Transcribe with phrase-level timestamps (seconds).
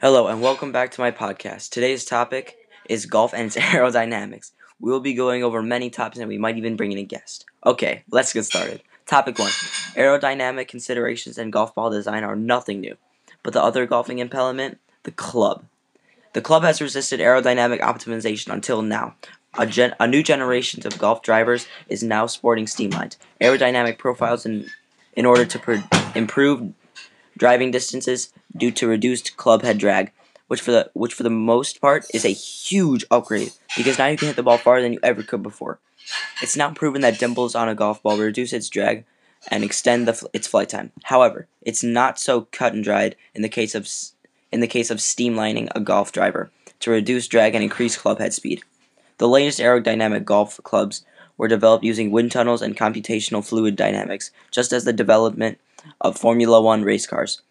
[0.00, 1.70] Hello and welcome back to my podcast.
[1.70, 2.56] Today's topic
[2.88, 4.52] is golf and its aerodynamics.
[4.78, 7.46] We will be going over many topics and we might even bring in a guest.
[7.66, 8.80] Okay, let's get started.
[9.06, 9.48] Topic 1
[9.96, 12.96] Aerodynamic considerations in golf ball design are nothing new,
[13.42, 15.64] but the other golfing impediment, the club.
[16.32, 19.16] The club has resisted aerodynamic optimization until now.
[19.58, 24.70] A, gen- a new generation of golf drivers is now sporting streamlined aerodynamic profiles in,
[25.14, 25.74] in order to pr-
[26.14, 26.72] improve
[27.36, 30.12] driving distances due to reduced club head drag,
[30.48, 34.16] which for the which for the most part is a huge upgrade because now you
[34.16, 35.78] can hit the ball farther than you ever could before.
[36.42, 39.04] It's now proven that dimples on a golf ball reduce its drag
[39.48, 40.92] and extend the, its flight time.
[41.04, 43.88] However, it's not so cut and dried in the case of
[44.50, 48.32] in the case of streamlining a golf driver to reduce drag and increase club head
[48.32, 48.62] speed.
[49.18, 51.04] The latest aerodynamic golf clubs
[51.36, 55.58] were developed using wind tunnels and computational fluid dynamics, just as the development
[56.00, 57.42] of Formula One race cars.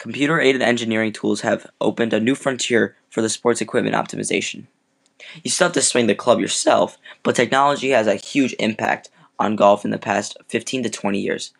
[0.00, 4.64] Computer aided engineering tools have opened a new frontier for the sports equipment optimization.
[5.44, 9.56] You still have to swing the club yourself, but technology has a huge impact on
[9.56, 11.52] golf in the past 15 to 20 years.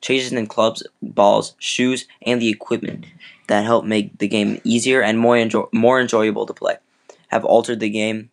[0.00, 3.06] Changes in clubs, balls, shoes, and the equipment
[3.48, 6.76] that help make the game easier and more, more enjoyable to play
[7.28, 8.30] have altered the game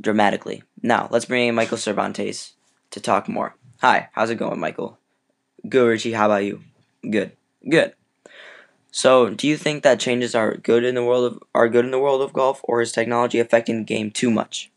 [0.00, 0.62] dramatically.
[0.84, 2.52] Now, let's bring in Michael Cervantes
[2.92, 3.56] to talk more.
[3.80, 4.98] Hi, how's it going, Michael?
[5.68, 6.12] Good, Richie.
[6.12, 6.62] How about you?
[7.02, 7.32] Good.
[7.68, 7.94] Good.
[8.90, 11.90] So, do you think that changes are good in the world of are good in
[11.92, 14.70] the world of golf, or is technology affecting the game too much?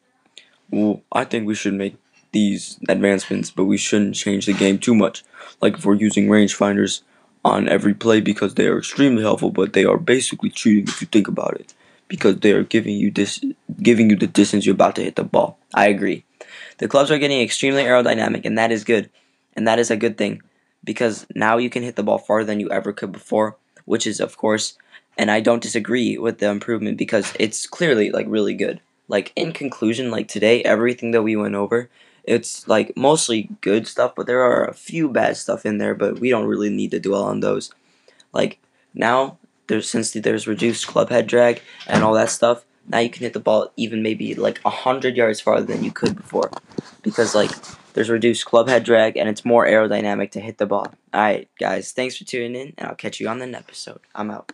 [0.69, 1.95] Well, I think we should make
[2.31, 5.23] these advancements, but we shouldn't change the game too much.
[5.61, 7.01] Like if we're using rangefinders
[7.45, 11.07] on every play because they are extremely helpful, but they are basically cheating if you
[11.07, 11.73] think about it,
[12.07, 13.43] because they are giving you this,
[13.81, 15.57] giving you the distance you're about to hit the ball.
[15.73, 16.25] I agree.
[16.77, 19.09] The clubs are getting extremely aerodynamic, and that is good,
[19.55, 20.41] and that is a good thing
[20.83, 24.19] because now you can hit the ball farther than you ever could before, which is
[24.19, 24.77] of course,
[25.17, 28.81] and I don't disagree with the improvement because it's clearly like really good.
[29.07, 31.89] Like in conclusion, like today, everything that we went over,
[32.23, 36.19] it's like mostly good stuff, but there are a few bad stuff in there, but
[36.19, 37.71] we don't really need to dwell on those.
[38.31, 38.59] Like
[38.93, 43.23] now, there's since there's reduced club head drag and all that stuff, now you can
[43.23, 46.51] hit the ball even maybe like a hundred yards farther than you could before,
[47.01, 47.51] because like
[47.93, 50.93] there's reduced club head drag, and it's more aerodynamic to hit the ball.
[51.13, 53.99] Alright, guys, thanks for tuning in, and I'll catch you on the next episode.
[54.15, 54.51] I'm out.